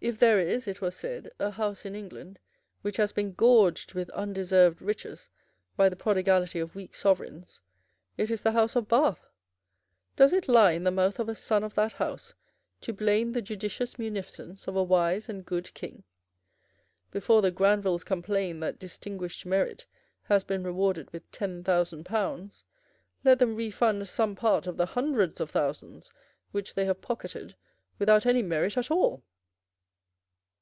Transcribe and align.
If 0.00 0.20
there 0.20 0.38
is, 0.38 0.68
it 0.68 0.80
was 0.80 0.94
said, 0.94 1.28
a 1.40 1.50
House 1.50 1.84
in 1.84 1.96
England 1.96 2.38
which 2.82 2.98
has 2.98 3.12
been 3.12 3.32
gorged 3.32 3.94
with 3.94 4.08
undeserved 4.10 4.80
riches 4.80 5.28
by 5.76 5.88
the 5.88 5.96
prodigality 5.96 6.60
of 6.60 6.76
weak 6.76 6.94
sovereigns, 6.94 7.58
it 8.16 8.30
is 8.30 8.42
the 8.42 8.52
House 8.52 8.76
of 8.76 8.86
Bath. 8.86 9.26
Does 10.14 10.32
it 10.32 10.46
lie 10.46 10.70
in 10.70 10.84
the 10.84 10.92
mouth 10.92 11.18
of 11.18 11.28
a 11.28 11.34
son 11.34 11.64
of 11.64 11.74
that 11.74 11.94
house 11.94 12.32
to 12.82 12.92
blame 12.92 13.32
the 13.32 13.42
judicious 13.42 13.98
munificence 13.98 14.68
of 14.68 14.76
a 14.76 14.84
wise 14.84 15.28
and 15.28 15.44
good 15.44 15.74
King? 15.74 16.04
Before 17.10 17.42
the 17.42 17.50
Granvilles 17.50 18.04
complain 18.04 18.60
that 18.60 18.78
distinguished 18.78 19.44
merit 19.46 19.84
has 20.22 20.44
been 20.44 20.62
rewarded 20.62 21.12
with 21.12 21.28
ten 21.32 21.64
thousand 21.64 22.04
pounds, 22.04 22.62
let 23.24 23.40
them 23.40 23.56
refund 23.56 24.08
some 24.08 24.36
part 24.36 24.68
of 24.68 24.76
the 24.76 24.86
hundreds 24.86 25.40
of 25.40 25.50
thousands 25.50 26.12
which 26.52 26.74
they 26.74 26.84
have 26.84 27.00
pocketed 27.00 27.56
without 27.98 28.26
any 28.26 28.42
merit 28.44 28.76
at 28.76 28.92
all. 28.92 29.24